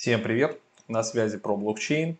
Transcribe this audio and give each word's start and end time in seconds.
Всем 0.00 0.22
привет! 0.22 0.60
На 0.86 1.02
связи 1.02 1.38
про 1.38 1.56
блокчейн. 1.56 2.18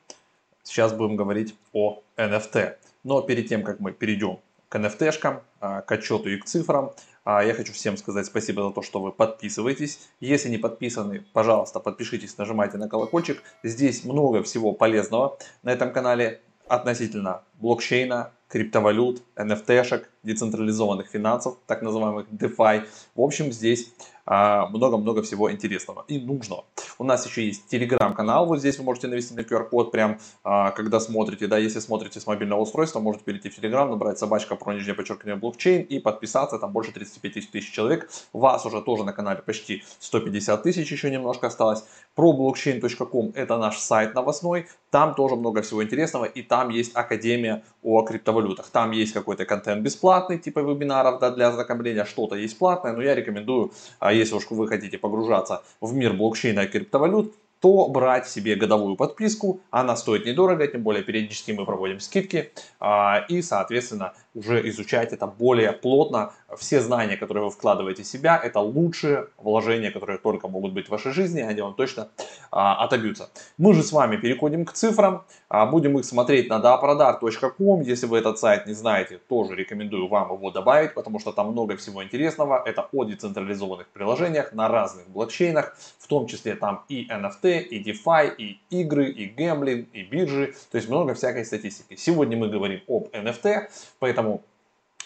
Сейчас 0.64 0.92
будем 0.92 1.14
говорить 1.14 1.54
о 1.72 2.02
NFT. 2.16 2.74
Но 3.04 3.22
перед 3.22 3.48
тем, 3.48 3.62
как 3.62 3.78
мы 3.78 3.92
перейдем 3.92 4.40
к 4.68 4.74
NFT-шкам, 4.74 5.42
а, 5.60 5.82
к 5.82 5.92
отчету 5.92 6.28
и 6.28 6.38
к 6.38 6.44
цифрам, 6.44 6.92
а, 7.22 7.44
я 7.44 7.54
хочу 7.54 7.72
всем 7.72 7.96
сказать 7.96 8.26
спасибо 8.26 8.64
за 8.64 8.74
то, 8.74 8.82
что 8.82 9.00
вы 9.00 9.12
подписываетесь. 9.12 10.08
Если 10.18 10.48
не 10.48 10.58
подписаны, 10.58 11.24
пожалуйста, 11.32 11.78
подпишитесь, 11.78 12.36
нажимайте 12.36 12.78
на 12.78 12.88
колокольчик. 12.88 13.44
Здесь 13.62 14.02
много 14.02 14.42
всего 14.42 14.72
полезного 14.72 15.38
на 15.62 15.70
этом 15.70 15.92
канале 15.92 16.40
относительно 16.66 17.44
блокчейна, 17.60 18.32
криптовалют, 18.48 19.22
NFT-шек, 19.36 20.06
децентрализованных 20.22 21.08
финансов, 21.08 21.56
так 21.66 21.82
называемых 21.82 22.26
DeFi. 22.30 22.84
В 23.14 23.20
общем, 23.20 23.52
здесь 23.52 23.92
а, 24.30 24.66
много-много 24.68 25.22
всего 25.22 25.50
интересного 25.50 26.04
и 26.06 26.18
нужного. 26.18 26.66
У 26.98 27.04
нас 27.04 27.26
еще 27.26 27.46
есть 27.46 27.66
телеграм-канал, 27.68 28.44
вот 28.44 28.58
здесь 28.58 28.76
вы 28.76 28.84
можете 28.84 29.08
навести 29.08 29.34
на 29.34 29.40
QR-код, 29.40 29.90
прям 29.90 30.18
а, 30.44 30.70
когда 30.72 31.00
смотрите, 31.00 31.46
да, 31.46 31.56
если 31.56 31.80
смотрите 31.80 32.20
с 32.20 32.26
мобильного 32.26 32.60
устройства, 32.60 33.00
можете 33.00 33.24
перейти 33.24 33.48
в 33.48 33.56
телеграм, 33.56 33.88
набрать 33.88 34.18
собачка 34.18 34.54
про 34.54 34.74
нижнее 34.74 34.94
подчеркивание 34.94 35.36
блокчейн 35.36 35.80
и 35.80 35.98
подписаться, 35.98 36.58
там 36.58 36.72
больше 36.72 36.92
35 36.92 37.50
тысяч 37.50 37.72
человек. 37.72 38.10
Вас 38.34 38.66
уже 38.66 38.82
тоже 38.82 39.04
на 39.04 39.14
канале 39.14 39.40
почти 39.40 39.82
150 39.98 40.62
тысяч, 40.62 40.92
еще 40.92 41.10
немножко 41.10 41.46
осталось. 41.46 41.84
Про 42.14 42.34
blockchain.com 42.34 43.32
это 43.34 43.56
наш 43.56 43.78
сайт 43.78 44.14
новостной, 44.14 44.66
там 44.90 45.14
тоже 45.14 45.36
много 45.36 45.62
всего 45.62 45.82
интересного 45.82 46.26
и 46.26 46.42
там 46.42 46.68
есть 46.68 46.94
академия 46.94 47.62
о 47.82 48.02
криптовалютах. 48.02 48.68
Там 48.68 48.90
есть 48.90 49.14
какой-то 49.14 49.46
контент 49.46 49.82
бесплатный, 49.82 50.07
типа 50.44 50.60
вебинаров 50.60 51.20
да, 51.20 51.30
для 51.30 51.48
ознакомления, 51.48 52.04
что-то 52.04 52.36
есть 52.36 52.58
платное, 52.58 52.92
но 52.92 53.02
я 53.02 53.14
рекомендую, 53.14 53.72
а 53.98 54.12
если 54.12 54.34
уж 54.34 54.50
вы 54.50 54.68
хотите 54.68 54.98
погружаться 54.98 55.62
в 55.80 55.94
мир 55.94 56.12
блокчейна 56.12 56.60
и 56.60 56.66
криптовалют, 56.66 57.34
то 57.60 57.88
брать 57.88 58.28
себе 58.28 58.54
годовую 58.54 58.96
подписку. 58.96 59.60
Она 59.70 59.96
стоит 59.96 60.26
недорого, 60.26 60.66
тем 60.66 60.82
более 60.82 61.02
периодически 61.02 61.52
мы 61.52 61.64
проводим 61.64 62.00
скидки. 62.00 62.52
А, 62.78 63.24
и, 63.28 63.42
соответственно, 63.42 64.12
уже 64.38 64.68
изучать 64.68 65.12
это 65.12 65.26
более 65.26 65.72
плотно. 65.72 66.32
Все 66.56 66.80
знания, 66.80 67.16
которые 67.16 67.44
вы 67.44 67.50
вкладываете 67.50 68.02
в 68.02 68.06
себя, 68.06 68.40
это 68.42 68.60
лучшие 68.60 69.26
вложения, 69.36 69.90
которые 69.90 70.18
только 70.18 70.48
могут 70.48 70.72
быть 70.72 70.86
в 70.86 70.90
вашей 70.90 71.12
жизни, 71.12 71.40
они 71.40 71.60
вам 71.60 71.74
точно 71.74 72.08
а, 72.50 72.84
отобьются. 72.84 73.28
Мы 73.58 73.74
же 73.74 73.82
с 73.82 73.92
вами 73.92 74.16
переходим 74.16 74.64
к 74.64 74.72
цифрам, 74.72 75.24
а, 75.48 75.66
будем 75.66 75.98
их 75.98 76.04
смотреть 76.04 76.48
на 76.48 76.58
daprodar.com. 76.58 77.82
Если 77.82 78.06
вы 78.06 78.18
этот 78.18 78.38
сайт 78.38 78.66
не 78.66 78.74
знаете, 78.74 79.18
тоже 79.28 79.54
рекомендую 79.54 80.08
вам 80.08 80.32
его 80.32 80.50
добавить, 80.50 80.94
потому 80.94 81.18
что 81.18 81.32
там 81.32 81.52
много 81.52 81.76
всего 81.76 82.02
интересного. 82.02 82.62
Это 82.64 82.88
о 82.92 83.04
децентрализованных 83.04 83.88
приложениях 83.88 84.52
на 84.52 84.68
разных 84.68 85.08
блокчейнах, 85.08 85.76
в 85.98 86.06
том 86.06 86.26
числе 86.26 86.54
там 86.54 86.84
и 86.88 87.06
NFT, 87.08 87.60
и 87.60 87.82
DeFi, 87.82 88.34
и 88.36 88.60
игры, 88.70 89.10
и 89.10 89.26
гэмблинг, 89.26 89.88
и 89.92 90.02
биржи, 90.02 90.54
то 90.70 90.76
есть 90.76 90.88
много 90.88 91.14
всякой 91.14 91.44
статистики. 91.44 91.96
Сегодня 91.96 92.36
мы 92.36 92.48
говорим 92.48 92.80
об 92.88 93.08
NFT, 93.12 93.68
поэтому 93.98 94.27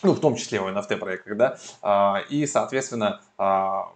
ну, 0.03 0.12
в 0.12 0.20
том 0.20 0.37
числе 0.37 0.61
о 0.61 0.70
NFT 0.70 0.97
проектах, 0.97 1.37
да, 1.37 1.59
а, 1.81 2.23
и, 2.28 2.47
соответственно, 2.47 3.20
а, 3.39 3.92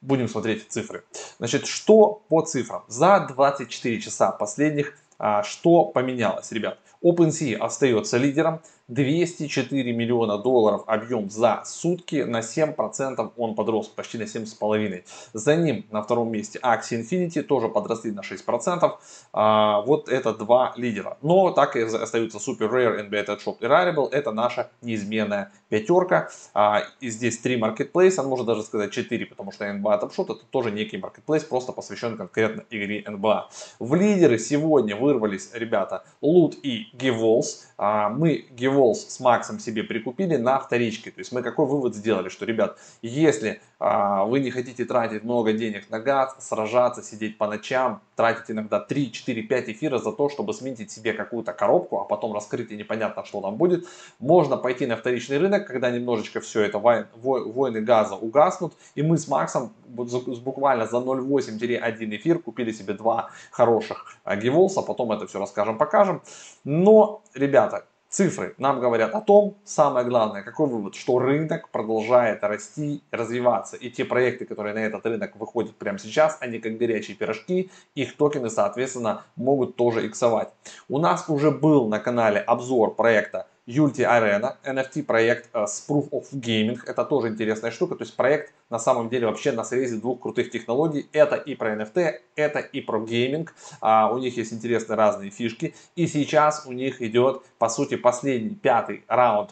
будем 0.00 0.28
смотреть 0.28 0.66
цифры. 0.68 1.04
Значит, 1.38 1.66
что 1.66 2.22
по 2.28 2.42
цифрам? 2.42 2.84
За 2.88 3.20
24 3.20 4.00
часа 4.00 4.32
последних 4.32 4.96
а, 5.18 5.42
что 5.44 5.84
поменялось, 5.84 6.50
ребят? 6.50 6.78
OpenSea 7.02 7.56
остается 7.56 8.16
лидером, 8.16 8.60
204 8.88 9.92
миллиона 9.92 10.38
долларов 10.38 10.82
объем 10.86 11.30
за 11.30 11.62
сутки, 11.64 12.22
на 12.22 12.40
7% 12.40 13.32
он 13.36 13.54
подрос, 13.54 13.88
почти 13.88 14.18
на 14.18 14.24
7,5%. 14.24 15.04
За 15.32 15.56
ним 15.56 15.86
на 15.90 16.02
втором 16.02 16.30
месте 16.30 16.58
Axie 16.62 17.02
Infinity, 17.02 17.42
тоже 17.42 17.68
подросли 17.68 18.12
на 18.12 18.20
6%. 18.20 18.92
А, 19.32 19.80
вот 19.82 20.08
это 20.08 20.34
два 20.34 20.74
лидера. 20.76 21.16
Но 21.22 21.50
так 21.50 21.76
и 21.76 21.80
остаются 21.80 22.38
Super 22.38 22.70
Rare, 22.70 23.08
NBA 23.08 23.26
Shop 23.44 23.56
и 23.60 23.64
Rarible, 23.64 24.10
это 24.10 24.32
наша 24.32 24.70
неизменная 24.82 25.52
пятерка. 25.68 26.28
А, 26.54 26.82
и 27.00 27.08
здесь 27.08 27.38
три 27.38 27.58
marketplace, 27.58 28.14
а 28.18 28.22
можно 28.22 28.44
даже 28.44 28.62
сказать 28.62 28.92
4, 28.92 29.26
потому 29.26 29.52
что 29.52 29.64
NBA 29.64 30.02
Top 30.02 30.14
Shot 30.14 30.24
это 30.24 30.44
тоже 30.50 30.70
некий 30.70 30.98
marketplace, 30.98 31.46
просто 31.46 31.72
посвящен 31.72 32.16
конкретно 32.16 32.64
игре 32.70 33.02
NBA. 33.02 33.42
В 33.78 33.94
лидеры 33.94 34.38
сегодня 34.38 34.96
вырвались 34.96 35.50
ребята 35.54 36.04
Loot 36.20 36.56
и 36.62 36.88
Giveballs. 36.92 37.66
А, 37.78 38.08
мы 38.08 38.46
Giveballs 38.50 39.08
с 39.08 39.20
Максом 39.20 39.58
себе 39.58 39.82
прикупили 39.82 40.36
на 40.36 40.58
вторичке. 40.58 41.10
То 41.10 41.20
есть 41.20 41.32
мы 41.32 41.42
какой 41.42 41.66
вывод 41.66 41.94
сделали, 41.94 42.28
что, 42.28 42.44
ребят, 42.44 42.78
если 43.02 43.60
а, 43.78 44.24
вы 44.24 44.38
не 44.40 44.50
хотите 44.50 44.84
тратить 44.84 45.24
много 45.24 45.52
денег 45.52 45.90
на 45.90 45.98
газ, 45.98 46.36
сражаться, 46.38 47.02
сидеть 47.02 47.38
по 47.38 47.48
ночам, 47.48 48.00
тратить 48.14 48.50
иногда 48.50 48.78
3, 48.78 49.10
4, 49.10 49.42
5 49.42 49.68
эфира 49.70 49.98
за 49.98 50.12
то, 50.12 50.28
чтобы 50.28 50.54
сменить 50.54 50.92
себе 50.92 51.12
какую-то 51.12 51.52
коробку, 51.52 51.98
а 51.98 52.04
потом 52.04 52.32
раскрыть 52.32 52.70
и 52.70 52.76
непонятно, 52.76 53.24
что 53.24 53.40
там 53.40 53.56
будет, 53.56 53.86
можно 54.20 54.56
пойти 54.56 54.86
на 54.86 54.96
вторичный 54.96 55.38
рынок, 55.38 55.66
когда 55.66 55.90
немножечко 55.90 56.40
все 56.40 56.60
это 56.60 56.78
войны 56.78 57.80
газа 57.80 58.14
угаснут, 58.14 58.74
и 58.94 59.02
мы 59.02 59.18
с 59.18 59.26
Максом 59.26 59.72
буквально 59.88 60.86
за 60.86 60.98
0,8-1 60.98 62.16
эфир 62.16 62.38
купили 62.38 62.70
себе 62.70 62.94
два 62.94 63.30
хороших 63.50 64.16
гиволса, 64.36 64.82
потом 64.82 65.10
это 65.12 65.26
все 65.26 65.40
расскажем, 65.40 65.76
покажем. 65.78 66.22
Но, 66.82 67.22
ребята, 67.34 67.84
Цифры 68.12 68.54
нам 68.58 68.80
говорят 68.80 69.14
о 69.14 69.22
том, 69.22 69.56
самое 69.64 70.04
главное, 70.04 70.42
какой 70.42 70.68
вывод, 70.68 70.94
что 70.94 71.18
рынок 71.18 71.70
продолжает 71.70 72.44
расти, 72.44 73.02
развиваться. 73.10 73.76
И 73.76 73.88
те 73.88 74.04
проекты, 74.04 74.44
которые 74.44 74.74
на 74.74 74.80
этот 74.80 75.06
рынок 75.06 75.34
выходят 75.36 75.74
прямо 75.76 75.98
сейчас, 75.98 76.36
они 76.40 76.58
как 76.58 76.76
горячие 76.76 77.16
пирожки, 77.16 77.70
их 77.94 78.16
токены, 78.18 78.50
соответственно, 78.50 79.22
могут 79.34 79.76
тоже 79.76 80.06
иксовать. 80.06 80.50
У 80.90 80.98
нас 80.98 81.24
уже 81.28 81.50
был 81.50 81.88
на 81.88 82.00
канале 82.00 82.40
обзор 82.40 82.94
проекта 82.96 83.46
Unity 83.66 84.04
Arena, 84.04 84.56
NFT 84.64 85.04
проект 85.04 85.48
э, 85.52 85.66
с 85.66 85.86
Proof 85.88 86.10
of 86.10 86.32
Gaming. 86.32 86.80
Это 86.84 87.04
тоже 87.04 87.28
интересная 87.28 87.70
штука. 87.70 87.94
То 87.94 88.02
есть 88.02 88.16
проект 88.16 88.52
на 88.70 88.78
самом 88.78 89.08
деле 89.08 89.26
вообще 89.26 89.52
на 89.52 89.62
срезе 89.62 89.96
двух 89.96 90.20
крутых 90.20 90.50
технологий. 90.50 91.08
Это 91.12 91.36
и 91.36 91.54
про 91.54 91.76
NFT, 91.76 92.20
это 92.34 92.58
и 92.58 92.80
про 92.80 93.00
гейминг. 93.00 93.54
А, 93.80 94.12
у 94.12 94.18
них 94.18 94.36
есть 94.36 94.52
интересные 94.52 94.96
разные 94.96 95.30
фишки. 95.30 95.74
И 95.94 96.08
сейчас 96.08 96.66
у 96.66 96.72
них 96.72 97.00
идет, 97.02 97.42
по 97.58 97.68
сути, 97.68 97.96
последний, 97.96 98.56
пятый 98.56 99.04
раунд 99.06 99.50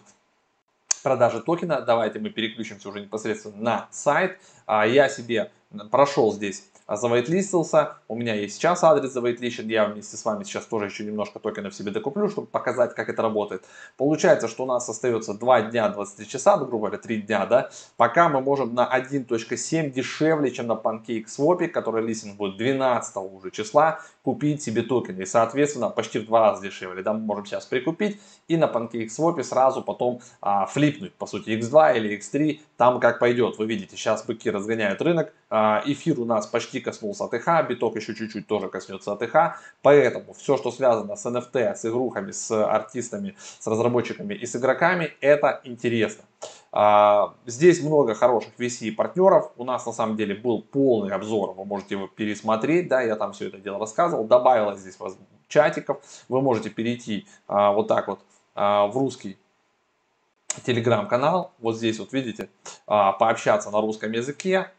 продажи 1.02 1.40
токена. 1.40 1.80
Давайте 1.80 2.18
мы 2.18 2.30
переключимся 2.30 2.88
уже 2.88 3.00
непосредственно 3.00 3.56
на 3.56 3.88
сайт. 3.90 4.38
А, 4.66 4.86
я 4.86 5.08
себе 5.08 5.50
прошел 5.90 6.32
здесь 6.32 6.68
завайтлистился. 6.96 7.96
У 8.08 8.16
меня 8.16 8.34
есть 8.34 8.56
сейчас 8.56 8.82
адрес 8.84 9.12
завайтлищен. 9.12 9.68
Я 9.68 9.86
вместе 9.86 10.16
с 10.16 10.24
вами 10.24 10.44
сейчас 10.44 10.66
тоже 10.66 10.86
еще 10.86 11.04
немножко 11.04 11.38
токенов 11.38 11.74
себе 11.74 11.90
докуплю, 11.90 12.28
чтобы 12.28 12.46
показать, 12.46 12.94
как 12.94 13.08
это 13.08 13.22
работает. 13.22 13.64
Получается, 13.96 14.48
что 14.48 14.64
у 14.64 14.66
нас 14.66 14.88
остается 14.88 15.34
2 15.34 15.62
дня 15.62 15.88
23 15.88 16.28
часа, 16.28 16.56
грубо 16.56 16.78
говоря, 16.78 16.98
3 16.98 17.22
дня, 17.22 17.46
да, 17.46 17.70
пока 17.96 18.28
мы 18.28 18.40
можем 18.40 18.74
на 18.74 18.88
1.7 18.92 19.90
дешевле, 19.90 20.50
чем 20.50 20.66
на 20.66 20.74
PancakeSwap, 20.74 21.68
который 21.68 22.04
листинг 22.04 22.36
будет 22.36 22.56
12 22.56 23.16
уже 23.16 23.50
числа, 23.50 24.00
купить 24.22 24.62
себе 24.62 24.82
токены. 24.82 25.22
И, 25.22 25.26
соответственно, 25.26 25.90
почти 25.90 26.18
в 26.18 26.26
два 26.26 26.50
раза 26.50 26.62
дешевле. 26.62 27.02
Да, 27.02 27.12
мы 27.12 27.20
можем 27.20 27.46
сейчас 27.46 27.66
прикупить 27.66 28.20
и 28.48 28.56
на 28.56 28.64
PancakeSwap 28.64 29.42
сразу 29.42 29.82
потом 29.82 30.20
а, 30.40 30.66
флипнуть, 30.66 31.14
по 31.14 31.26
сути, 31.26 31.50
X2 31.50 31.96
или 31.96 32.18
X3, 32.18 32.60
там 32.76 33.00
как 33.00 33.18
пойдет. 33.18 33.58
Вы 33.58 33.66
видите, 33.66 33.96
сейчас 33.96 34.24
быки 34.24 34.50
разгоняют 34.50 35.00
рынок, 35.02 35.32
а, 35.48 35.82
эфир 35.86 36.18
у 36.20 36.24
нас 36.24 36.46
почти 36.46 36.79
коснулся 36.80 37.24
АТХ, 37.24 37.68
биток 37.68 37.96
еще 37.96 38.14
чуть-чуть 38.14 38.46
тоже 38.46 38.68
коснется 38.68 39.12
АТХ, 39.12 39.60
поэтому 39.82 40.32
все, 40.34 40.56
что 40.56 40.70
связано 40.70 41.16
с 41.16 41.26
NFT, 41.26 41.74
с 41.74 41.84
игрухами, 41.84 42.32
с 42.32 42.50
артистами, 42.50 43.36
с 43.58 43.66
разработчиками 43.66 44.34
и 44.34 44.46
с 44.46 44.56
игроками, 44.56 45.12
это 45.20 45.60
интересно. 45.64 46.24
А, 46.72 47.34
здесь 47.46 47.82
много 47.82 48.14
хороших 48.14 48.52
VC 48.58 48.92
партнеров. 48.92 49.50
У 49.56 49.64
нас 49.64 49.84
на 49.86 49.92
самом 49.92 50.16
деле 50.16 50.34
был 50.34 50.62
полный 50.62 51.12
обзор. 51.12 51.54
Вы 51.54 51.64
можете 51.64 51.96
его 51.96 52.06
пересмотреть. 52.06 52.88
Да, 52.88 53.02
я 53.02 53.16
там 53.16 53.32
все 53.32 53.48
это 53.48 53.58
дело 53.58 53.78
рассказывал. 53.78 54.24
Добавилось 54.24 54.78
здесь 54.78 54.96
чатиков. 55.48 56.00
Вы 56.28 56.40
можете 56.42 56.70
перейти 56.70 57.26
а, 57.48 57.72
вот 57.72 57.88
так 57.88 58.08
вот 58.08 58.20
а, 58.54 58.86
в 58.86 58.96
русский 58.96 59.36
телеграм-канал. 60.64 61.52
Вот 61.58 61.76
здесь 61.76 61.98
вот 61.98 62.12
видите, 62.12 62.48
пообщаться 62.84 63.70
на 63.70 63.80
русском 63.80 64.12
языке. 64.12 64.70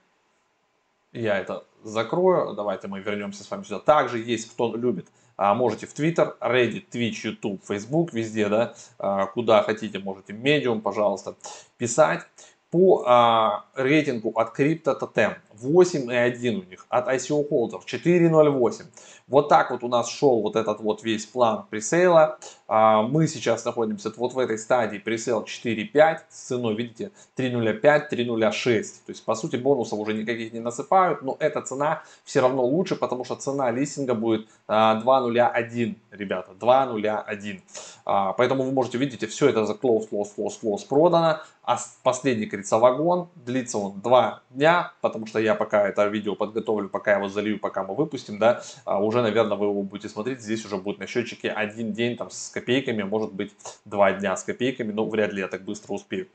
Я 1.13 1.40
это 1.40 1.66
закрою. 1.84 2.54
Давайте 2.54 2.88
мы 2.88 3.02
вернемся 3.02 3.44
с 3.44 3.52
вами 3.52 3.63
сюда. 3.63 3.80
Также 3.80 4.19
есть, 4.19 4.52
кто 4.52 4.75
любит, 4.75 5.08
а, 5.36 5.54
можете 5.54 5.88
в 5.88 5.94
Twitter, 5.94 6.38
Reddit, 6.40 6.86
Twitch, 6.92 7.22
YouTube, 7.24 7.62
Facebook, 7.68 8.13
везде, 8.13 8.48
да, 8.48 8.75
а, 8.98 9.25
куда 9.25 9.63
хотите, 9.63 10.00
можете 10.00 10.34
Medium, 10.34 10.81
пожалуйста, 10.81 11.36
писать. 11.78 12.22
По 12.69 13.04
а, 13.06 13.66
рейтингу 13.75 14.31
от 14.36 14.58
Crypto 14.58 14.98
Totem 14.98 15.36
8,1 15.63 16.50
у 16.50 16.69
них, 16.69 16.86
от 16.90 17.08
ICO 17.08 17.48
Holder 17.50 17.80
4,08. 17.86 18.86
Вот 19.28 19.48
так 19.50 19.72
вот 19.72 19.84
у 19.84 19.88
нас 19.88 20.10
шел 20.10 20.42
вот 20.42 20.56
этот 20.56 20.81
вот 20.81 21.04
весь 21.04 21.25
план 21.25 21.66
пресейла. 21.69 22.38
А, 22.68 23.02
мы 23.02 23.28
сейчас 23.28 23.63
находимся 23.66 24.12
вот 24.18 24.34
в 24.34 24.40
этой 24.40 24.58
стадии 24.58 24.98
пресейл 24.98 25.44
4.5 25.44 26.18
с 26.30 26.48
ценой, 26.48 26.75
видите, 26.75 27.12
3.05, 27.38 28.10
3.06. 28.12 28.84
То 29.06 29.12
есть, 29.12 29.24
по 29.24 29.36
сути, 29.36 29.56
бонусов 29.56 30.00
уже 30.00 30.13
никаких 30.13 30.54
не 30.54 30.60
насыпают, 30.60 31.22
но 31.22 31.38
эта 31.40 31.62
цена 31.62 32.04
все 32.24 32.42
равно 32.42 32.66
лучше, 32.66 32.96
потому 32.96 33.24
что 33.24 33.36
цена 33.36 33.72
листинга 33.72 34.16
будет 34.16 34.48
2.01, 34.68 35.96
а, 36.12 36.16
ребята, 36.16 36.52
2.01. 36.60 37.62
А, 38.06 38.34
поэтому 38.34 38.64
вы 38.64 38.72
можете, 38.72 38.98
видите, 38.98 39.28
все 39.28 39.50
это 39.50 39.66
за 39.66 39.74
close, 39.74 40.10
close, 40.10 40.30
close, 40.38 40.60
close 40.62 40.88
продано. 40.88 41.40
А 41.64 41.78
последний, 42.04 42.48
говорится, 42.48 42.80
вагон, 42.80 43.30
длится 43.36 43.78
он 43.78 44.02
2 44.02 44.42
дня, 44.50 44.94
потому 45.02 45.28
что 45.28 45.40
я 45.40 45.50
пока 45.56 45.88
это 45.88 46.07
видео 46.07 46.36
подготовлю, 46.36 46.89
пока 46.89 47.12
я 47.12 47.18
его 47.18 47.30
залью, 47.30 47.59
пока 47.59 47.83
мы 47.83 47.95
выпустим, 47.95 48.39
да, 48.39 48.62
уже, 48.86 49.21
наверное, 49.21 49.57
вы 49.57 49.68
его 49.68 49.83
будете 49.83 50.09
смотреть, 50.09 50.42
здесь 50.42 50.65
уже 50.65 50.77
будет 50.77 51.00
на 51.00 51.07
счетчике 51.07 51.50
один 51.50 51.94
день 51.94 52.18
там 52.18 52.30
с 52.30 52.50
копейками, 52.50 53.03
может 53.03 53.33
быть, 53.33 53.51
два 53.86 54.12
дня 54.13 54.36
с 54.36 54.44
копейками, 54.44 54.92
но 54.92 55.06
вряд 55.06 55.33
ли 55.33 55.42
я 55.42 55.48
так 55.48 55.63
быстро 55.63 55.94
успею. 55.94 56.27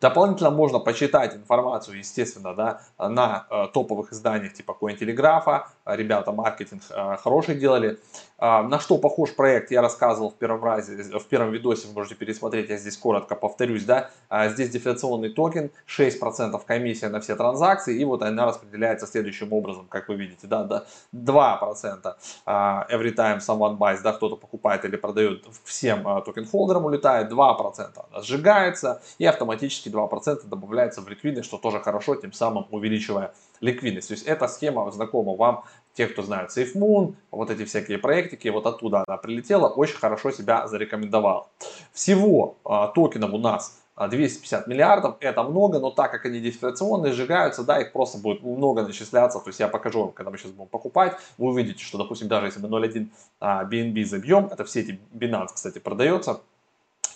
Дополнительно 0.00 0.50
можно 0.50 0.78
почитать 0.78 1.34
информацию, 1.34 1.98
естественно, 1.98 2.54
да, 2.54 2.80
на 2.98 3.46
э, 3.50 3.66
топовых 3.72 4.12
изданиях 4.12 4.54
типа 4.54 4.76
Cointelegraph, 4.80 5.64
ребята 5.86 6.32
маркетинг 6.32 6.82
э, 6.90 7.16
хороший 7.22 7.54
делали. 7.56 7.98
Э, 8.44 8.62
на 8.62 8.78
что 8.78 8.98
похож 8.98 9.34
проект, 9.34 9.70
я 9.70 9.80
рассказывал 9.80 10.30
в 10.30 10.34
первом 10.34 10.62
разе, 10.62 11.02
в 11.18 11.24
первом 11.24 11.50
видосе, 11.50 11.88
вы 11.88 11.94
можете 11.94 12.14
пересмотреть, 12.14 12.68
я 12.68 12.76
здесь 12.76 12.98
коротко 12.98 13.36
повторюсь, 13.36 13.84
да, 13.84 14.10
э, 14.28 14.50
здесь 14.50 14.68
дефляционный 14.68 15.30
токен, 15.30 15.70
6% 15.86 16.62
комиссия 16.66 17.08
на 17.08 17.20
все 17.20 17.36
транзакции, 17.36 17.98
и 17.98 18.04
вот 18.04 18.22
она 18.22 18.44
распределяется 18.44 19.06
следующим 19.06 19.52
образом, 19.54 19.86
как 19.88 20.08
вы 20.08 20.16
видите, 20.16 20.46
да, 20.46 20.64
да 20.64 20.84
2% 21.14 22.14
uh, 22.46 22.90
every 22.90 23.14
time 23.14 23.38
someone 23.38 23.78
buys, 23.78 24.02
да, 24.02 24.12
кто-то 24.12 24.36
покупает 24.36 24.84
или 24.84 24.96
продает, 24.96 25.46
всем 25.64 26.02
токен-холдерам 26.02 26.84
улетает, 26.84 27.32
2% 27.32 28.22
сжигается 28.22 29.00
и 29.16 29.24
автоматически 29.24 29.88
2% 29.88 30.46
добавляется 30.46 31.00
в 31.00 31.08
ликвидность, 31.08 31.48
что 31.48 31.56
тоже 31.56 31.80
хорошо, 31.80 32.14
тем 32.16 32.32
самым 32.32 32.66
увеличивая 32.70 33.32
ликвидность. 33.60 34.08
То 34.08 34.14
есть 34.14 34.26
эта 34.26 34.48
схема 34.48 34.90
знакома 34.90 35.34
вам, 35.34 35.64
те, 35.94 36.06
кто 36.06 36.22
знают 36.22 36.50
SafeMoon, 36.56 37.14
вот 37.30 37.50
эти 37.50 37.64
всякие 37.64 37.98
проектики, 37.98 38.48
вот 38.48 38.66
оттуда 38.66 39.04
она 39.06 39.16
прилетела, 39.16 39.68
очень 39.68 39.96
хорошо 39.96 40.30
себя 40.30 40.66
зарекомендовала. 40.66 41.48
Всего 41.92 42.56
uh, 42.64 42.92
токенов 42.94 43.32
у 43.32 43.38
нас 43.38 43.80
250 43.96 44.66
миллиардов, 44.66 45.16
это 45.20 45.42
много, 45.44 45.78
но 45.78 45.90
так 45.90 46.10
как 46.10 46.26
они 46.26 46.40
дифференционные, 46.40 47.12
сжигаются, 47.12 47.62
да, 47.62 47.80
их 47.80 47.92
просто 47.92 48.18
будет 48.18 48.42
много 48.42 48.82
начисляться, 48.82 49.38
то 49.38 49.48
есть 49.48 49.60
я 49.60 49.68
покажу 49.68 50.00
вам, 50.00 50.12
когда 50.12 50.32
мы 50.32 50.38
сейчас 50.38 50.50
будем 50.50 50.68
покупать, 50.68 51.16
вы 51.38 51.50
увидите, 51.50 51.84
что, 51.84 51.98
допустим, 51.98 52.26
даже 52.26 52.46
если 52.46 52.60
мы 52.60 52.68
0.1 52.68 53.08
BNB 53.40 54.04
забьем, 54.04 54.46
это 54.46 54.64
все 54.64 54.80
эти 54.80 54.98
Binance, 55.12 55.50
кстати, 55.54 55.78
продается, 55.78 56.40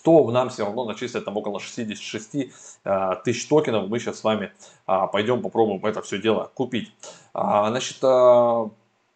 то 0.09 0.31
нам 0.31 0.49
все 0.49 0.65
равно 0.65 0.87
начислят 0.87 1.27
там 1.27 1.37
около 1.37 1.61
66 1.61 2.51
а, 2.83 3.17
тысяч 3.17 3.47
токенов, 3.47 3.91
мы 3.91 3.99
сейчас 3.99 4.21
с 4.21 4.25
вами 4.25 4.53
а, 4.87 5.07
пойдем 5.07 5.43
попробуем 5.43 5.85
это 5.85 6.01
все 6.01 6.19
дело 6.19 6.51
купить. 6.55 6.95
А, 7.35 7.69
значит, 7.69 7.99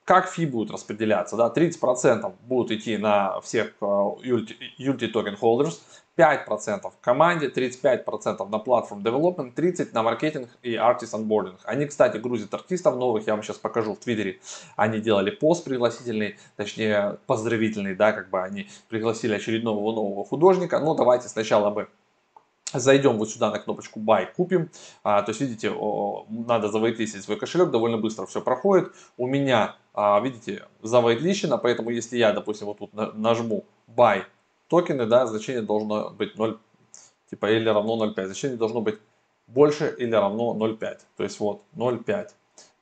как 0.04 0.28
фи 0.28 0.46
будет 0.46 0.70
распределяться, 0.70 1.37
да, 1.37 1.52
30% 1.54 2.32
будут 2.43 2.72
идти 2.72 2.96
на 2.96 3.40
всех 3.40 3.75
Unity 3.81 5.12
Token 5.12 5.38
Holders, 5.40 5.78
5% 6.16 6.93
команде, 7.00 7.49
35% 7.49 8.49
на 8.49 8.58
платформ 8.58 9.00
development, 9.02 9.54
30% 9.54 9.88
на 9.93 10.02
маркетинг 10.02 10.49
и 10.62 10.75
artist 10.75 11.12
onboarding. 11.12 11.58
Они, 11.64 11.87
кстати, 11.87 12.19
грузят 12.19 12.52
артистов 12.52 12.96
новых, 12.96 13.26
я 13.26 13.34
вам 13.34 13.43
сейчас 13.43 13.56
покажу 13.56 13.94
в 13.94 13.99
Твиттере. 13.99 14.40
Они 14.76 15.00
делали 15.00 15.31
пост 15.31 15.64
пригласительный, 15.64 16.37
точнее 16.56 17.19
поздравительный, 17.26 17.94
да, 17.94 18.12
как 18.12 18.28
бы 18.28 18.43
они 18.43 18.69
пригласили 18.88 19.34
очередного 19.34 19.81
нового 19.93 20.25
художника. 20.25 20.78
Но 20.81 20.94
давайте 20.94 21.28
сначала 21.28 21.70
мы 21.70 21.88
Зайдем 22.75 23.19
вот 23.19 23.31
сюда 23.31 23.50
на 23.50 23.58
кнопочку 23.58 24.00
Buy, 24.00 24.28
купим. 24.34 24.70
А, 25.02 25.22
то 25.22 25.31
есть, 25.31 25.40
видите, 25.40 25.70
о, 25.70 26.26
надо 26.31 26.69
завайтлистить 26.69 27.22
свой 27.22 27.37
кошелек, 27.37 27.70
довольно 27.70 27.98
быстро 27.98 28.26
все 28.26 28.40
проходит. 28.40 28.93
У 29.16 29.26
меня, 29.26 29.76
видите, 29.94 30.66
завайтлищено, 30.82 31.58
поэтому 31.58 31.90
если 31.90 32.16
я, 32.16 32.32
допустим, 32.32 32.66
вот 32.66 32.78
тут 32.78 32.92
нажму 32.94 33.64
Buy 33.88 34.24
токены, 34.68 35.06
да, 35.06 35.26
значение 35.26 35.62
должно 35.62 36.10
быть 36.10 36.36
0, 36.36 36.58
типа 37.30 37.50
или 37.50 37.68
равно 37.68 38.06
0,5. 38.06 38.24
Значение 38.26 38.56
должно 38.56 38.80
быть 38.80 38.98
больше 39.46 39.94
или 39.98 40.12
равно 40.12 40.54
0,5. 40.54 40.98
То 41.16 41.22
есть 41.22 41.40
вот 41.40 41.62
0,5. 41.76 42.28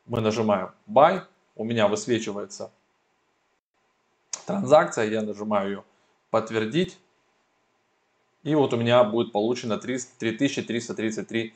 Мы 0.07 0.21
нажимаем 0.21 0.71
Buy, 0.89 1.23
у 1.57 1.65
меня 1.65 1.89
высвечивается 1.89 2.71
транзакция, 4.47 5.07
я 5.07 5.23
нажимаю 5.23 5.69
ее 5.69 5.85
подтвердить. 6.31 6.99
И 8.43 8.55
вот 8.55 8.73
у 8.73 8.77
меня 8.77 9.05
будет 9.05 9.33
получено 9.33 9.77
3333 9.79 11.55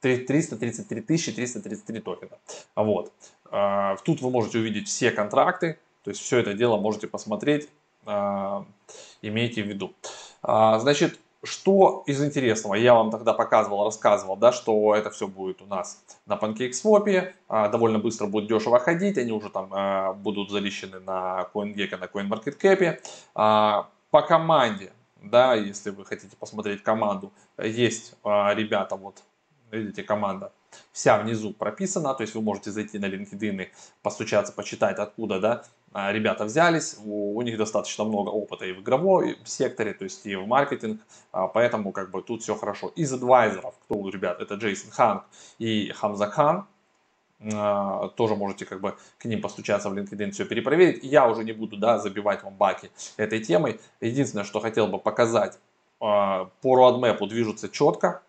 333 0.00 1.32
333 1.32 2.00
токена. 2.00 2.38
Вот. 2.76 3.12
А, 3.50 3.96
тут 4.04 4.20
вы 4.20 4.30
можете 4.30 4.58
увидеть 4.58 4.88
все 4.88 5.10
контракты, 5.10 5.78
то 6.04 6.10
есть 6.10 6.22
все 6.22 6.38
это 6.38 6.54
дело 6.54 6.76
можете 6.78 7.08
посмотреть 7.08 7.68
а, 8.06 8.64
имейте 9.22 9.62
в 9.62 9.66
виду. 9.66 9.92
А, 10.42 10.78
значит, 10.78 11.18
что 11.42 12.04
из 12.06 12.22
интересного? 12.22 12.74
Я 12.74 12.94
вам 12.94 13.10
тогда 13.10 13.32
показывал, 13.32 13.84
рассказывал, 13.84 14.36
да, 14.36 14.52
что 14.52 14.94
это 14.94 15.10
все 15.10 15.26
будет 15.26 15.62
у 15.62 15.66
нас 15.66 16.04
на 16.26 16.34
PancakeSwap, 16.34 17.32
довольно 17.48 17.98
быстро 17.98 18.26
будет 18.26 18.48
дешево 18.48 18.78
ходить, 18.78 19.16
они 19.16 19.32
уже 19.32 19.48
там 19.48 20.20
будут 20.20 20.50
залищены 20.50 21.00
на 21.00 21.48
CoinGecko, 21.54 21.96
на 21.96 22.04
CoinMarketCap. 22.04 22.98
По 23.32 24.22
команде, 24.22 24.92
да, 25.22 25.54
если 25.54 25.88
вы 25.88 26.04
хотите 26.04 26.36
посмотреть 26.36 26.82
команду, 26.82 27.32
есть 27.56 28.16
ребята, 28.22 28.96
вот, 28.96 29.22
видите, 29.70 30.02
команда 30.02 30.52
вся 30.92 31.18
внизу 31.18 31.52
прописана, 31.52 32.14
то 32.14 32.22
есть 32.22 32.34
вы 32.34 32.42
можете 32.42 32.70
зайти 32.70 32.98
на 32.98 33.06
LinkedIn 33.06 33.64
и 33.64 33.68
постучаться, 34.02 34.52
почитать 34.52 34.98
откуда, 34.98 35.40
да, 35.40 35.64
а, 35.92 36.12
ребята 36.12 36.44
взялись, 36.44 36.96
у, 37.04 37.36
у 37.36 37.42
них 37.42 37.58
достаточно 37.58 38.04
много 38.04 38.28
опыта 38.28 38.64
и 38.64 38.72
в 38.72 38.80
игровой 38.80 39.38
секторе, 39.44 39.92
то 39.92 40.04
есть 40.04 40.24
и 40.24 40.36
в 40.36 40.46
маркетинг, 40.46 41.00
а, 41.32 41.48
поэтому 41.48 41.92
как 41.92 42.10
бы 42.10 42.22
тут 42.22 42.42
все 42.42 42.54
хорошо. 42.54 42.88
Из 42.94 43.12
адвайзеров, 43.12 43.74
кто 43.84 43.96
у 43.96 44.08
ребят, 44.08 44.40
это 44.40 44.54
Джейсон 44.54 44.90
Ханг 44.92 45.24
и 45.58 45.90
Хамза 45.90 46.30
Хан, 46.30 46.66
а, 47.52 48.08
тоже 48.10 48.36
можете 48.36 48.66
как 48.66 48.80
бы 48.80 48.96
к 49.18 49.24
ним 49.24 49.40
постучаться 49.40 49.90
в 49.90 49.94
LinkedIn, 49.94 50.30
все 50.30 50.44
перепроверить. 50.44 51.02
Я 51.02 51.28
уже 51.28 51.42
не 51.42 51.52
буду 51.52 51.76
да, 51.76 51.98
забивать 51.98 52.44
вам 52.44 52.54
баки 52.54 52.90
этой 53.16 53.42
темой. 53.42 53.80
Единственное, 54.00 54.44
что 54.44 54.60
хотел 54.60 54.86
бы 54.86 54.98
показать, 54.98 55.58
по 55.98 56.50
roadmap 56.64 57.26
движутся 57.26 57.68
четко, 57.68 58.22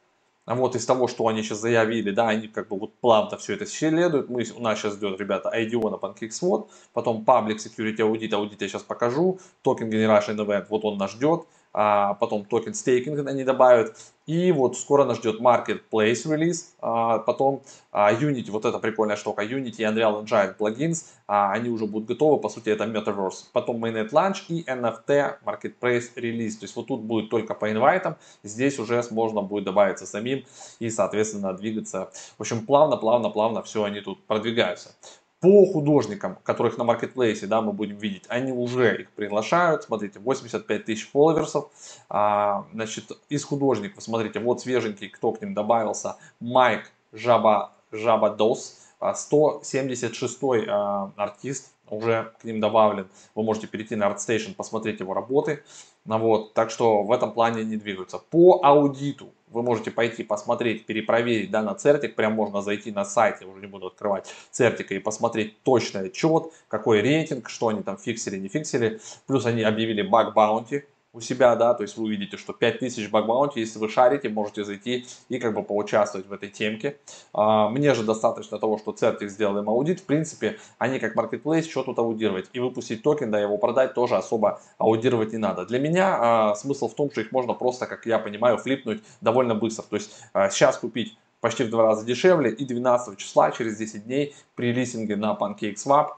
вот 0.47 0.75
из 0.75 0.85
того, 0.85 1.07
что 1.07 1.27
они 1.27 1.43
сейчас 1.43 1.59
заявили, 1.59 2.11
да, 2.11 2.29
они 2.29 2.47
как 2.47 2.67
бы 2.67 2.77
вот 2.77 2.93
плавно 2.99 3.37
все 3.37 3.53
это 3.53 3.65
следуют. 3.65 4.29
Мы, 4.29 4.43
у 4.55 4.61
нас 4.61 4.79
сейчас 4.79 4.95
ждет, 4.95 5.19
ребята, 5.19 5.51
IDO 5.55 5.89
на 5.89 5.95
PancakeSwap, 5.95 6.67
потом 6.93 7.23
Public 7.25 7.57
Security 7.57 7.97
Audit, 7.97 8.33
аудит 8.33 8.61
я 8.61 8.67
сейчас 8.67 8.83
покажу, 8.83 9.39
Token 9.63 9.89
Generation 9.89 10.37
Event, 10.37 10.65
вот 10.69 10.83
он 10.85 10.97
нас 10.97 11.11
ждет 11.11 11.45
а, 11.73 12.15
потом 12.15 12.45
токен 12.45 12.73
стейкинг 12.73 13.27
они 13.27 13.43
добавят, 13.43 13.95
и 14.25 14.51
вот 14.51 14.77
скоро 14.77 15.03
нас 15.03 15.17
ждет 15.17 15.41
Marketplace 15.41 16.31
релиз, 16.31 16.75
а, 16.79 17.19
потом 17.19 17.63
а, 17.91 18.13
Unity, 18.13 18.51
вот 18.51 18.65
эта 18.65 18.79
прикольная 18.79 19.15
штука, 19.15 19.43
Unity 19.43 19.77
и 19.77 19.83
Unreal 19.83 20.23
Engine 20.23 20.53
плагинс, 20.53 21.11
а, 21.27 21.51
они 21.51 21.69
уже 21.69 21.85
будут 21.85 22.07
готовы, 22.07 22.39
по 22.39 22.49
сути 22.49 22.69
это 22.69 22.85
Metaverse, 22.85 23.45
потом 23.51 23.83
Mainnet 23.83 24.11
Launch 24.11 24.43
и 24.47 24.63
NFT 24.63 25.39
Marketplace 25.45 26.11
релиз, 26.15 26.57
то 26.57 26.65
есть 26.65 26.75
вот 26.75 26.87
тут 26.87 27.01
будет 27.01 27.29
только 27.29 27.53
по 27.53 27.71
инвайтам, 27.71 28.15
здесь 28.43 28.79
уже 28.79 29.01
можно 29.11 29.41
будет 29.41 29.63
добавиться 29.63 30.05
самим 30.05 30.45
и 30.79 30.89
соответственно 30.89 31.53
двигаться, 31.53 32.11
в 32.37 32.41
общем 32.41 32.65
плавно, 32.65 32.97
плавно, 32.97 33.29
плавно 33.29 33.63
все 33.63 33.83
они 33.83 34.01
тут 34.01 34.23
продвигаются. 34.25 34.91
По 35.41 35.65
художникам, 35.65 36.37
которых 36.43 36.77
на 36.77 36.83
маркетплейсе, 36.83 37.47
да, 37.47 37.61
мы 37.61 37.73
будем 37.73 37.97
видеть, 37.97 38.25
они 38.27 38.51
уже 38.51 39.01
их 39.01 39.11
приглашают. 39.11 39.83
Смотрите, 39.83 40.19
85 40.19 40.85
тысяч 40.85 41.09
фолловерсов. 41.09 41.71
А, 42.09 42.67
значит, 42.73 43.11
из 43.27 43.43
художников, 43.43 44.03
смотрите, 44.03 44.39
вот 44.39 44.61
свеженький, 44.61 45.09
кто 45.09 45.31
к 45.31 45.41
ним 45.41 45.55
добавился. 45.55 46.17
Майк 46.39 46.91
Жаба, 47.11 47.73
Жаба 47.91 48.29
Дос, 48.29 48.77
176 49.15 50.39
а, 50.67 51.11
артист 51.15 51.73
уже 51.91 52.31
к 52.41 52.43
ним 52.43 52.59
добавлен. 52.59 53.07
Вы 53.35 53.43
можете 53.43 53.67
перейти 53.67 53.95
на 53.95 54.05
ArtStation, 54.09 54.55
посмотреть 54.55 54.99
его 54.99 55.13
работы. 55.13 55.63
Ну, 56.05 56.17
вот, 56.17 56.53
так 56.53 56.71
что 56.71 57.03
в 57.03 57.11
этом 57.11 57.31
плане 57.31 57.63
не 57.63 57.77
двигаются. 57.77 58.17
По 58.17 58.59
аудиту 58.63 59.29
вы 59.49 59.61
можете 59.61 59.91
пойти 59.91 60.23
посмотреть, 60.23 60.85
перепроверить 60.85 61.51
да, 61.51 61.61
на 61.61 61.75
CertiK. 61.75 62.15
Прям 62.15 62.33
можно 62.33 62.61
зайти 62.61 62.91
на 62.91 63.05
сайт, 63.05 63.41
я 63.41 63.47
уже 63.47 63.61
не 63.61 63.67
буду 63.67 63.87
открывать 63.87 64.33
CertiK'а 64.49 64.95
и 64.95 64.99
посмотреть 64.99 65.61
точный 65.63 66.07
отчет, 66.07 66.51
какой 66.67 67.01
рейтинг, 67.01 67.49
что 67.49 67.67
они 67.67 67.83
там 67.83 67.97
фиксили, 67.97 68.37
не 68.37 68.47
фиксили. 68.47 68.99
Плюс 69.27 69.45
они 69.45 69.61
объявили 69.61 70.01
bug 70.01 70.33
bounty 70.33 70.85
у 71.13 71.19
себя, 71.19 71.55
да, 71.55 71.73
то 71.73 71.83
есть 71.83 71.97
вы 71.97 72.05
увидите, 72.05 72.37
что 72.37 72.53
5000 72.53 73.09
bug 73.09 73.24
bounty, 73.24 73.59
если 73.59 73.79
вы 73.79 73.89
шарите, 73.89 74.29
можете 74.29 74.63
зайти 74.63 75.05
и 75.27 75.39
как 75.39 75.53
бы 75.53 75.63
поучаствовать 75.63 76.27
в 76.27 76.33
этой 76.33 76.49
темке. 76.49 76.97
А, 77.33 77.69
мне 77.69 77.93
же 77.93 78.03
достаточно 78.03 78.57
того, 78.57 78.77
что 78.77 78.91
CertiK 78.91 79.27
сделал 79.27 79.57
им 79.57 79.69
аудит, 79.69 79.99
в 79.99 80.05
принципе, 80.05 80.57
они 80.77 80.99
как 80.99 81.17
marketplace, 81.17 81.69
что 81.69 81.83
тут 81.83 81.99
аудировать, 81.99 82.49
и 82.53 82.59
выпустить 82.59 83.03
токен, 83.03 83.29
да, 83.29 83.39
его 83.39 83.57
продать 83.57 83.93
тоже 83.93 84.15
особо 84.15 84.61
аудировать 84.77 85.33
не 85.33 85.37
надо. 85.37 85.65
Для 85.65 85.79
меня 85.79 86.17
а, 86.19 86.55
смысл 86.55 86.87
в 86.87 86.95
том, 86.95 87.11
что 87.11 87.21
их 87.21 87.31
можно 87.33 87.53
просто, 87.53 87.87
как 87.87 88.05
я 88.05 88.17
понимаю, 88.17 88.57
флипнуть 88.57 89.03
довольно 89.19 89.53
быстро, 89.53 89.83
то 89.83 89.97
есть 89.97 90.11
а, 90.31 90.49
сейчас 90.49 90.77
купить 90.77 91.17
почти 91.41 91.63
в 91.63 91.69
два 91.69 91.83
раза 91.83 92.05
дешевле 92.05 92.51
и 92.51 92.63
12 92.63 93.17
числа, 93.17 93.51
через 93.51 93.77
10 93.77 94.05
дней 94.05 94.33
при 94.55 94.71
листинге 94.71 95.17
на 95.17 95.37
PancakeSwap 95.37 96.09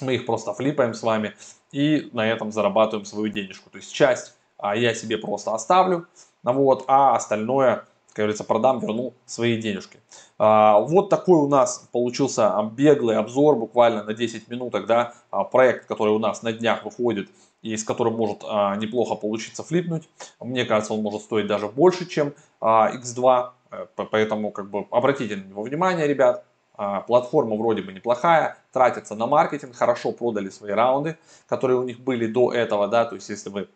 мы 0.00 0.14
их 0.14 0.26
просто 0.26 0.52
флипаем 0.54 0.94
с 0.94 1.02
вами 1.02 1.34
и 1.72 2.10
на 2.12 2.26
этом 2.26 2.52
зарабатываем 2.52 3.04
свою 3.04 3.28
денежку. 3.28 3.70
То 3.70 3.78
есть 3.78 3.92
часть 3.92 4.34
а, 4.56 4.76
я 4.76 4.94
себе 4.94 5.18
просто 5.18 5.54
оставлю, 5.54 6.06
вот, 6.42 6.84
а 6.86 7.14
остальное, 7.14 7.84
как 8.08 8.16
говорится, 8.16 8.44
продам, 8.44 8.80
верну 8.80 9.14
свои 9.26 9.60
денежки. 9.60 10.00
А, 10.38 10.80
вот 10.80 11.10
такой 11.10 11.38
у 11.38 11.48
нас 11.48 11.88
получился 11.92 12.54
беглый 12.72 13.16
обзор, 13.16 13.56
буквально 13.56 14.04
на 14.04 14.14
10 14.14 14.48
минуток, 14.48 14.86
да, 14.86 15.14
а, 15.30 15.44
проект, 15.44 15.86
который 15.86 16.12
у 16.14 16.18
нас 16.18 16.42
на 16.42 16.52
днях 16.52 16.84
выходит 16.84 17.28
и 17.62 17.76
с 17.76 17.84
которым 17.84 18.14
может 18.14 18.44
а, 18.44 18.76
неплохо 18.76 19.14
получиться 19.14 19.62
флипнуть. 19.62 20.08
Мне 20.40 20.64
кажется, 20.64 20.94
он 20.94 21.02
может 21.02 21.22
стоить 21.22 21.46
даже 21.46 21.68
больше, 21.68 22.06
чем 22.06 22.34
а, 22.60 22.92
X2, 22.94 23.50
э, 23.70 23.86
поэтому 24.10 24.52
как 24.52 24.70
бы 24.70 24.86
обратите 24.90 25.36
на 25.36 25.44
него 25.44 25.62
внимание, 25.62 26.06
ребят. 26.06 26.44
А, 26.80 27.00
платформа 27.00 27.56
вроде 27.56 27.82
бы 27.82 27.92
неплохая, 27.92 28.56
тратится 28.72 29.16
на 29.16 29.26
маркетинг, 29.26 29.74
хорошо 29.74 30.12
продали 30.12 30.48
свои 30.48 30.70
раунды, 30.70 31.18
которые 31.48 31.76
у 31.76 31.82
них 31.82 31.98
были 31.98 32.28
до 32.28 32.52
этого, 32.52 32.86
да, 32.86 33.04
то 33.04 33.16
есть 33.16 33.28
если 33.28 33.50
вы 33.50 33.68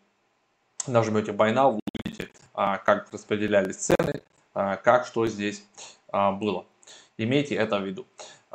нажмете 0.87 1.33
Buy 1.33 1.53
Now, 1.53 1.73
вы 1.73 1.79
увидите, 2.05 2.29
а, 2.53 2.77
как 2.77 3.11
распределялись 3.11 3.75
цены, 3.75 4.21
а, 4.53 4.77
как 4.77 5.05
что 5.05 5.27
здесь 5.27 5.65
было. 6.13 6.65
Имейте 7.17 7.55
это 7.55 7.79
в 7.79 7.83
виду. 7.85 8.05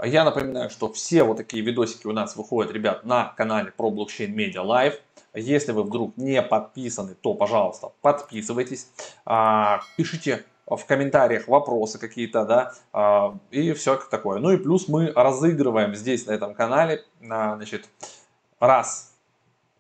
Я 0.02 0.24
напоминаю, 0.24 0.70
что 0.70 0.90
все 0.92 1.24
вот 1.24 1.36
такие 1.36 1.62
видосики 1.62 2.06
у 2.06 2.12
нас 2.12 2.34
выходят, 2.34 2.72
ребят, 2.72 3.04
на 3.04 3.34
канале 3.36 3.70
про 3.70 3.90
блокчейн 3.90 4.34
Media 4.34 4.64
Live. 4.64 4.94
Если 5.34 5.72
вы 5.72 5.82
вдруг 5.82 6.16
не 6.16 6.40
подписаны, 6.40 7.16
то, 7.16 7.34
пожалуйста, 7.34 7.90
подписывайтесь. 8.00 8.88
Пишите 9.96 10.44
в 10.76 10.84
комментариях 10.84 11.48
вопросы 11.48 11.98
какие-то, 11.98 12.44
да, 12.44 12.75
а, 12.92 13.38
и 13.50 13.72
все 13.72 13.96
такое. 14.10 14.38
Ну 14.38 14.50
и 14.50 14.56
плюс 14.56 14.88
мы 14.88 15.12
разыгрываем 15.14 15.94
здесь 15.94 16.26
на 16.26 16.32
этом 16.32 16.54
канале, 16.54 17.04
значит, 17.20 17.88
раз 18.60 19.14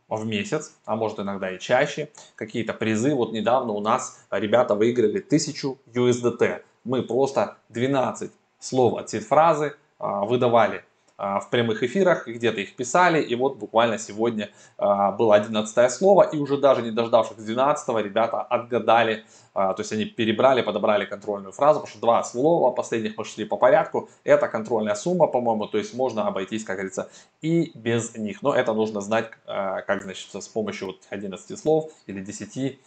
в 0.08 0.24
месяц, 0.26 0.74
а 0.86 0.96
может 0.96 1.18
иногда 1.20 1.50
и 1.50 1.58
чаще, 1.58 2.10
какие-то 2.34 2.72
призы. 2.72 3.14
Вот 3.14 3.32
недавно 3.32 3.72
у 3.72 3.80
нас 3.80 4.24
ребята 4.30 4.74
выиграли 4.74 5.18
1000 5.18 5.76
USDT. 5.92 6.62
Мы 6.84 7.02
просто 7.02 7.58
12 7.68 8.32
слов 8.58 8.98
от 8.98 9.10
фразы 9.10 9.76
а, 9.98 10.24
выдавали 10.24 10.78
а, 10.78 10.82
в 11.18 11.48
прямых 11.50 11.82
эфирах, 11.82 12.28
где-то 12.28 12.60
их 12.60 12.76
писали, 12.76 13.20
и 13.20 13.34
вот 13.34 13.56
буквально 13.56 13.98
сегодня 13.98 14.50
а, 14.76 15.10
было 15.10 15.34
11 15.34 15.92
слово, 15.92 16.22
и 16.22 16.38
уже 16.38 16.56
даже 16.56 16.80
не 16.82 16.92
дождавшись 16.92 17.36
12 17.36 17.88
ребята 18.04 18.40
отгадали, 18.40 19.24
а, 19.52 19.74
то 19.74 19.80
есть 19.80 19.92
они 19.92 20.04
перебрали, 20.04 20.62
подобрали 20.62 21.06
контрольную 21.06 21.52
фразу, 21.52 21.80
потому 21.80 21.90
что 21.90 22.00
два 22.00 22.22
слова 22.22 22.70
последних 22.70 23.18
мы 23.18 23.24
шли 23.24 23.44
по 23.44 23.56
порядку, 23.56 24.08
это 24.22 24.46
контрольная 24.46 24.94
сумма, 24.94 25.26
по-моему, 25.26 25.66
то 25.66 25.78
есть 25.78 25.92
можно 25.92 26.28
обойтись, 26.28 26.62
как 26.62 26.76
говорится, 26.76 27.10
и 27.42 27.72
без 27.74 28.16
них, 28.16 28.42
но 28.42 28.54
это 28.54 28.72
нужно 28.72 29.00
знать, 29.00 29.30
как, 29.44 30.02
значит, 30.02 30.32
с 30.32 30.48
помощью 30.48 30.88
вот 30.88 31.00
11 31.10 31.58
слов 31.58 31.90
или 32.06 32.20
10 32.20 32.78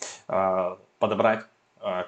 подобрать 1.00 1.40
а, 1.40 1.44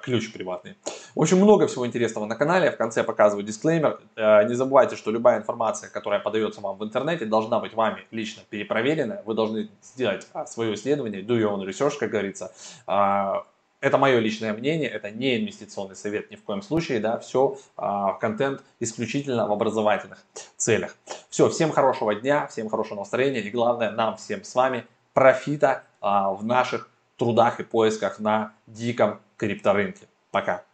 ключ 0.02 0.32
приватный. 0.32 0.76
Общем, 1.16 1.38
много 1.38 1.66
всего 1.68 1.86
интересного 1.86 2.26
на 2.26 2.34
канале. 2.34 2.70
В 2.70 2.76
конце 2.76 3.04
показываю 3.04 3.44
дисклеймер. 3.44 4.00
Э, 4.16 4.46
не 4.48 4.54
забывайте, 4.54 4.96
что 4.96 5.12
любая 5.12 5.38
информация, 5.38 5.88
которая 5.88 6.18
подается 6.18 6.60
вам 6.60 6.76
в 6.76 6.84
интернете, 6.84 7.24
должна 7.24 7.60
быть 7.60 7.74
вами 7.74 8.04
лично 8.10 8.42
перепроверена. 8.50 9.22
Вы 9.24 9.34
должны 9.34 9.68
сделать 9.82 10.26
а, 10.32 10.46
свое 10.46 10.74
исследование, 10.74 11.22
do 11.22 11.38
your 11.38 11.54
own 11.54 11.64
research, 11.64 11.98
как 11.98 12.10
говорится. 12.10 12.52
А, 12.86 13.46
это 13.80 13.98
мое 13.98 14.18
личное 14.18 14.52
мнение, 14.52 14.88
это 14.88 15.10
не 15.10 15.38
инвестиционный 15.38 15.94
совет 15.94 16.30
ни 16.30 16.36
в 16.36 16.42
коем 16.42 16.62
случае, 16.62 17.00
да, 17.00 17.18
все 17.18 17.58
контент 18.18 18.62
исключительно 18.80 19.46
в 19.46 19.52
образовательных 19.52 20.24
целях. 20.56 20.96
Все, 21.28 21.50
всем 21.50 21.70
хорошего 21.70 22.14
дня, 22.14 22.46
всем 22.46 22.70
хорошего 22.70 23.00
настроения 23.00 23.40
и 23.40 23.50
главное 23.50 23.90
нам 23.90 24.16
всем 24.16 24.42
с 24.42 24.54
вами 24.54 24.86
профита 25.12 25.82
в 26.00 26.38
наших 26.42 26.88
трудах 27.18 27.60
и 27.60 27.62
поисках 27.62 28.18
на 28.20 28.54
диком 28.66 29.20
крипторынке. 29.36 30.06
Пока. 30.30 30.64